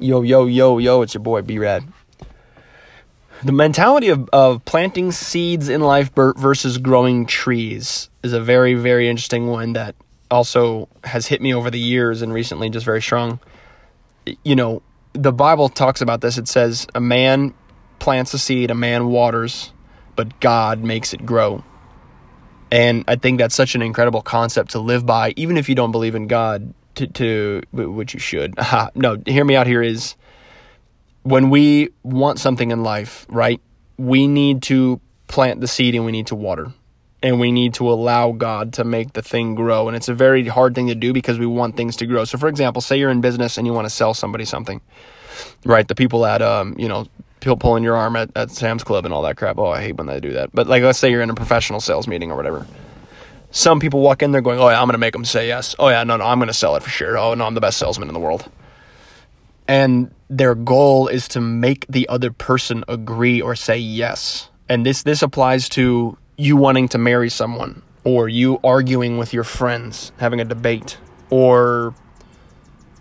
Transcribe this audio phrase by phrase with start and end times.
[0.00, 1.84] Yo, yo, yo, yo, it's your boy B Rad.
[3.42, 9.08] The mentality of, of planting seeds in life versus growing trees is a very, very
[9.08, 9.96] interesting one that
[10.30, 13.40] also has hit me over the years and recently just very strong.
[14.44, 14.82] You know,
[15.14, 16.38] the Bible talks about this.
[16.38, 17.52] It says, A man
[17.98, 19.72] plants a seed, a man waters,
[20.14, 21.64] but God makes it grow.
[22.70, 25.90] And I think that's such an incredible concept to live by, even if you don't
[25.90, 28.54] believe in God to, to which you should.
[28.94, 30.14] no, hear me out here is
[31.22, 33.60] when we want something in life, right?
[33.96, 36.72] We need to plant the seed and we need to water.
[37.20, 39.88] And we need to allow God to make the thing grow.
[39.88, 42.24] And it's a very hard thing to do because we want things to grow.
[42.24, 44.80] So, for example, say you're in business and you want to sell somebody something,
[45.64, 45.86] right?
[45.88, 47.06] The people at, um, you know,
[47.40, 49.58] pulling your arm at, at Sam's Club and all that crap.
[49.58, 50.50] Oh, I hate when they do that.
[50.52, 52.66] But, like, let's say you're in a professional sales meeting or whatever
[53.50, 55.74] some people walk in there going, "Oh yeah, I'm going to make them say yes."
[55.78, 57.60] "Oh yeah, no, no, I'm going to sell it for sure." "Oh no, I'm the
[57.60, 58.48] best salesman in the world."
[59.66, 64.48] And their goal is to make the other person agree or say yes.
[64.68, 69.44] And this this applies to you wanting to marry someone or you arguing with your
[69.44, 70.98] friends, having a debate
[71.30, 71.94] or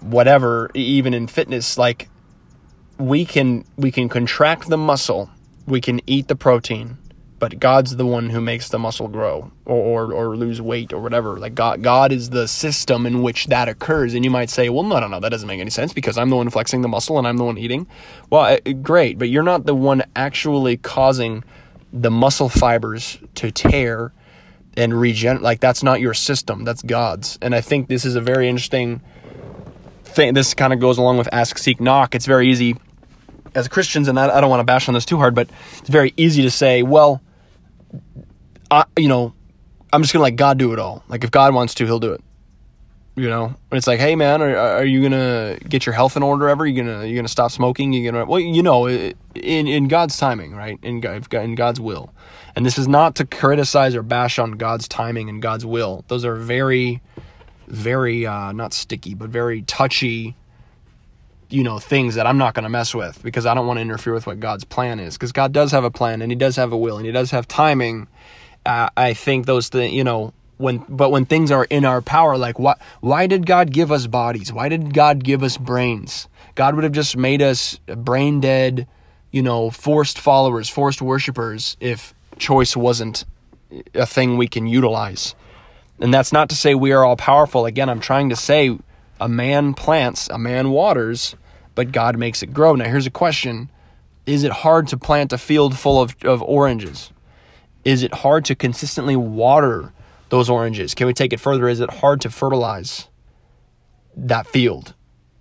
[0.00, 2.08] whatever, even in fitness like
[2.98, 5.30] we can we can contract the muscle,
[5.66, 6.98] we can eat the protein,
[7.40, 11.00] but God's the one who makes the muscle grow or, or, or, lose weight or
[11.00, 11.38] whatever.
[11.38, 14.12] Like God, God is the system in which that occurs.
[14.12, 16.28] And you might say, well, no, no, no, that doesn't make any sense because I'm
[16.28, 17.86] the one flexing the muscle and I'm the one eating.
[18.28, 21.42] Well, great, but you're not the one actually causing
[21.92, 24.12] the muscle fibers to tear
[24.76, 25.42] and regenerate.
[25.42, 26.64] Like that's not your system.
[26.64, 27.38] That's God's.
[27.40, 29.00] And I think this is a very interesting
[30.04, 30.34] thing.
[30.34, 32.14] This kind of goes along with ask, seek, knock.
[32.14, 32.76] It's very easy
[33.54, 35.88] as Christians, and I, I don't want to bash on this too hard, but it's
[35.88, 37.20] very easy to say, well,
[38.70, 39.34] I, you know,
[39.92, 41.02] I'm just gonna let God do it all.
[41.08, 42.22] Like if God wants to, He'll do it.
[43.16, 46.22] You know, and it's like, hey man, are, are you gonna get your health in
[46.22, 46.66] order ever?
[46.66, 47.92] You gonna you gonna stop smoking?
[47.92, 50.78] You gonna well, you know, in in God's timing, right?
[50.82, 52.14] In in God's will.
[52.56, 56.04] And this is not to criticize or bash on God's timing and God's will.
[56.08, 57.00] Those are very,
[57.68, 60.34] very uh, not sticky, but very touchy
[61.50, 63.82] you know things that I'm not going to mess with because I don't want to
[63.82, 66.56] interfere with what God's plan is because God does have a plan and he does
[66.56, 68.06] have a will and he does have timing
[68.66, 72.36] uh, I think those things you know when but when things are in our power
[72.36, 74.52] like what why did God give us bodies?
[74.52, 76.28] Why did God give us brains?
[76.54, 78.86] God would have just made us brain dead
[79.30, 83.24] you know forced followers forced worshipers if choice wasn't
[83.94, 85.34] a thing we can utilize.
[86.00, 87.66] And that's not to say we are all powerful.
[87.66, 88.78] Again I'm trying to say
[89.20, 91.36] a man plants, a man waters,
[91.74, 92.74] but God makes it grow.
[92.74, 93.70] Now, here's a question.
[94.26, 97.10] Is it hard to plant a field full of, of oranges?
[97.84, 99.92] Is it hard to consistently water
[100.28, 100.94] those oranges?
[100.94, 101.68] Can we take it further?
[101.68, 103.08] Is it hard to fertilize
[104.16, 104.94] that field,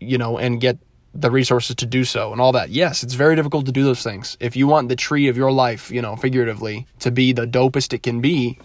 [0.00, 0.78] you know, and get
[1.14, 2.70] the resources to do so and all that?
[2.70, 4.36] Yes, it's very difficult to do those things.
[4.40, 7.92] If you want the tree of your life, you know, figuratively, to be the dopest
[7.92, 8.58] it can be,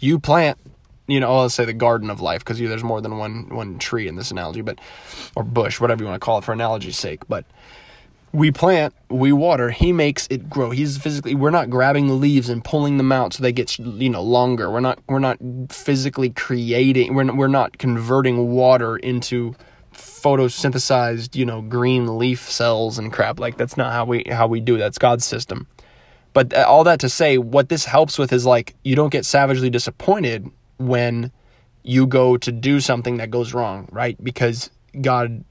[0.00, 0.58] you plant
[1.08, 4.06] you know, let's say the garden of life, because there's more than one one tree
[4.06, 4.78] in this analogy, but
[5.34, 7.26] or bush, whatever you want to call it for analogy's sake.
[7.28, 7.46] But
[8.32, 9.70] we plant, we water.
[9.70, 10.70] He makes it grow.
[10.70, 11.34] He's physically.
[11.34, 14.70] We're not grabbing the leaves and pulling them out so they get you know longer.
[14.70, 14.98] We're not.
[15.08, 15.38] We're not
[15.70, 17.14] physically creating.
[17.14, 19.54] We're we're not converting water into
[19.94, 23.40] photosynthesized you know green leaf cells and crap.
[23.40, 24.76] Like that's not how we how we do.
[24.76, 24.78] It.
[24.78, 25.66] That's God's system.
[26.34, 29.24] But uh, all that to say, what this helps with is like you don't get
[29.24, 31.32] savagely disappointed when
[31.82, 34.22] you go to do something that goes wrong, right?
[34.22, 35.42] Because God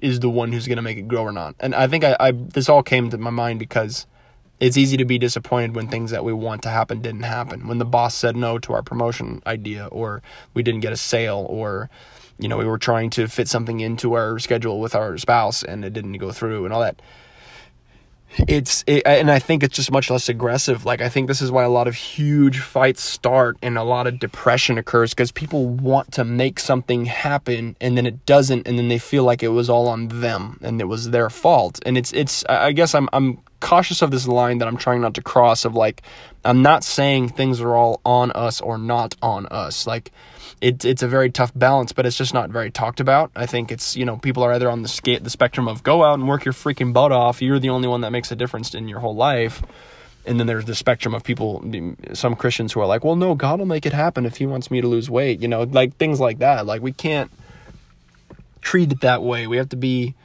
[0.00, 1.54] is the one who's going to make it grow or not.
[1.60, 4.06] And I think I, I this all came to my mind because
[4.58, 7.68] it's easy to be disappointed when things that we want to happen didn't happen.
[7.68, 10.22] When the boss said no to our promotion idea, or
[10.54, 11.90] we didn't get a sale, or
[12.38, 15.84] you know we were trying to fit something into our schedule with our spouse and
[15.84, 17.00] it didn't go through, and all that
[18.48, 20.84] it's it, and I think it's just much less aggressive.
[20.84, 24.06] Like I think this is why a lot of huge fights start and a lot
[24.06, 28.78] of depression occurs because people want to make something happen and then it doesn't and
[28.78, 31.80] then they feel like it was all on them and it was their fault.
[31.86, 35.14] And it's it's I guess I'm I'm cautious of this line that I'm trying not
[35.14, 36.02] to cross of like
[36.44, 39.86] I'm not saying things are all on us or not on us.
[39.86, 40.12] Like
[40.60, 43.30] it's it's a very tough balance, but it's just not very talked about.
[43.36, 46.04] I think it's you know people are either on the scale, the spectrum of go
[46.04, 47.42] out and work your freaking butt off.
[47.42, 49.62] You're the only one that makes a difference in your whole life.
[50.24, 51.64] And then there's the spectrum of people,
[52.12, 54.72] some Christians who are like, well, no, God will make it happen if He wants
[54.72, 55.40] me to lose weight.
[55.40, 56.66] You know, like things like that.
[56.66, 57.30] Like we can't
[58.60, 59.46] treat it that way.
[59.46, 60.16] We have to be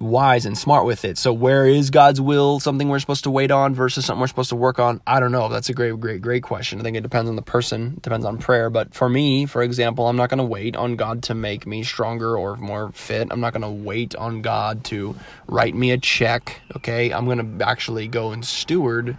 [0.00, 1.18] wise and smart with it.
[1.18, 4.48] So where is God's will something we're supposed to wait on versus something we're supposed
[4.48, 5.00] to work on?
[5.06, 5.48] I don't know.
[5.48, 6.80] That's a great, great, great question.
[6.80, 8.70] I think it depends on the person, it depends on prayer.
[8.70, 11.84] But for me, for example, I'm not going to wait on God to make me
[11.84, 13.28] stronger or more fit.
[13.30, 15.14] I'm not going to wait on God to
[15.46, 16.62] write me a check.
[16.76, 17.12] Okay.
[17.12, 19.16] I'm going to actually go and steward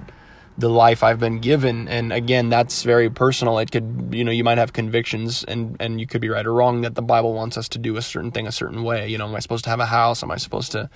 [0.57, 1.87] the life I've been given.
[1.87, 3.57] And again, that's very personal.
[3.59, 6.53] It could, you know, you might have convictions and, and you could be right or
[6.53, 9.07] wrong that the Bible wants us to do a certain thing a certain way.
[9.07, 10.23] You know, am I supposed to have a house?
[10.23, 10.89] Am I supposed to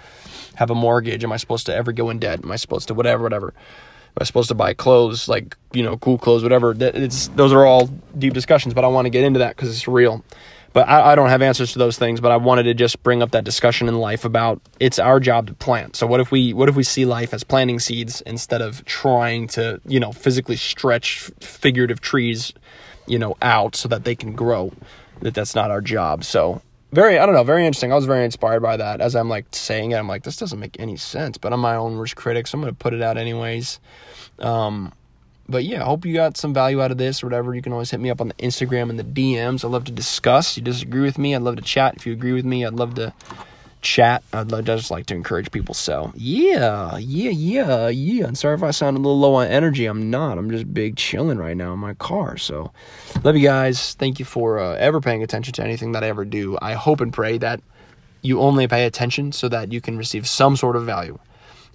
[0.56, 1.24] have a mortgage?
[1.24, 2.42] Am I supposed to ever go in debt?
[2.44, 3.48] Am I supposed to whatever, whatever?
[3.48, 6.76] Am I supposed to buy clothes, like, you know, cool clothes, whatever?
[6.78, 7.88] It's, those are all
[8.18, 10.24] deep discussions, but I want to get into that because it's real.
[10.76, 12.20] But I, I, don't have answers to those things.
[12.20, 15.48] But I wanted to just bring up that discussion in life about it's our job
[15.48, 15.96] to plant.
[15.96, 19.48] So what if we what if we see life as planting seeds instead of trying
[19.50, 22.52] to you know physically stretch figurative trees,
[23.08, 24.74] you know, out so that they can grow?
[25.22, 26.26] That that's not our job.
[26.26, 26.62] So
[26.92, 27.94] very I don't know very interesting.
[27.94, 29.00] I was very inspired by that.
[29.00, 31.38] As I'm like saying it, I'm like this doesn't make any sense.
[31.38, 33.80] But I'm my own worst critic, so I'm gonna put it out anyways.
[34.40, 34.92] Um,
[35.48, 37.54] but yeah, I hope you got some value out of this or whatever.
[37.54, 39.64] You can always hit me up on the Instagram and the DMs.
[39.64, 40.58] I'd love to discuss.
[40.58, 41.96] You disagree with me, I'd love to chat.
[41.96, 43.14] If you agree with me, I'd love to
[43.86, 44.24] chat.
[44.34, 45.74] I'd love, just like to encourage people.
[45.74, 48.26] So yeah, yeah, yeah, yeah.
[48.26, 49.86] And sorry if I sound a little low on energy.
[49.86, 50.38] I'm not.
[50.38, 52.38] I'm just big chilling right now in my car.
[52.38, 52.72] So
[53.24, 53.94] love you guys.
[53.94, 56.58] Thank you for uh, ever paying attention to anything that I ever do.
[56.62, 57.62] I hope and pray that
[58.22, 61.20] you only pay attention so that you can receive some sort of value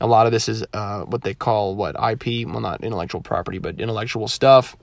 [0.01, 3.59] a lot of this is uh, what they call what IP, well, not intellectual property,
[3.59, 4.77] but intellectual stuff.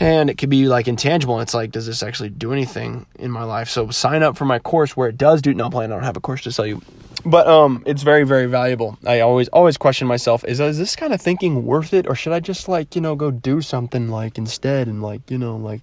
[0.00, 1.40] And it could be like intangible.
[1.40, 3.68] It's like, does this actually do anything in my life?
[3.68, 5.54] So sign up for my course where it does do.
[5.54, 5.90] No, plan.
[5.90, 6.82] I don't have a course to sell you,
[7.24, 8.98] but um, it's very very valuable.
[9.06, 12.32] I always always question myself: is is this kind of thinking worth it, or should
[12.32, 15.80] I just like you know go do something like instead and like you know like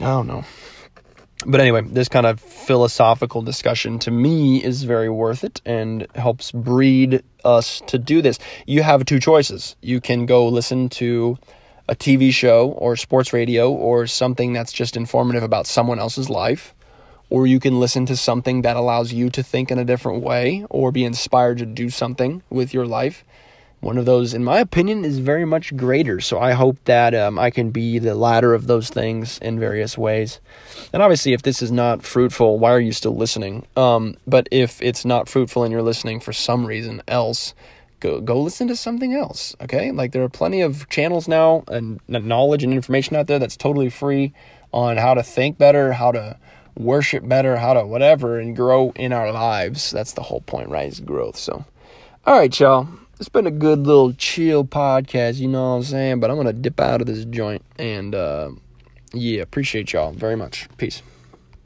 [0.00, 0.44] I don't know.
[1.46, 6.52] But anyway, this kind of philosophical discussion to me is very worth it and helps
[6.52, 8.38] breed us to do this.
[8.66, 9.76] You have two choices.
[9.82, 11.38] You can go listen to
[11.86, 16.74] a TV show or sports radio or something that's just informative about someone else's life,
[17.28, 20.64] or you can listen to something that allows you to think in a different way
[20.70, 23.22] or be inspired to do something with your life
[23.84, 26.18] one of those, in my opinion, is very much greater.
[26.18, 29.98] So I hope that um, I can be the latter of those things in various
[29.98, 30.40] ways.
[30.94, 33.66] And obviously, if this is not fruitful, why are you still listening?
[33.76, 37.52] Um, but if it's not fruitful and you're listening for some reason else,
[38.00, 39.54] go go listen to something else.
[39.60, 43.56] Okay, like there are plenty of channels now and knowledge and information out there that's
[43.56, 44.32] totally free
[44.72, 46.38] on how to think better, how to
[46.74, 49.90] worship better, how to whatever, and grow in our lives.
[49.90, 50.88] That's the whole point, right?
[50.88, 51.36] Is growth.
[51.36, 51.66] So,
[52.24, 52.88] all right, y'all
[53.18, 56.20] it's been a good little chill podcast, you know what I'm saying?
[56.20, 58.50] But I'm gonna dip out of this joint and uh,
[59.12, 60.68] yeah, appreciate y'all very much.
[60.76, 61.02] Peace.